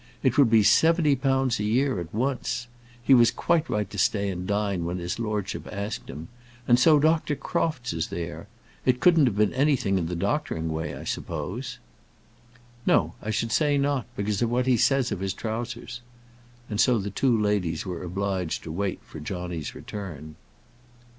[0.23, 2.65] It would be seventy pounds a year at once.
[3.03, 6.27] He was quite right to stay and dine when his lordship asked him.
[6.67, 7.35] And so Dr.
[7.35, 8.47] Crofts is there.
[8.83, 11.77] It couldn't have been anything in the doctoring way, I suppose."
[12.83, 16.01] "No, I should say not; because of what he says of his trowsers."
[16.67, 20.33] And so the two ladies were obliged to wait for John's return.